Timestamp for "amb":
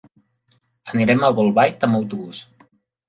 1.89-1.99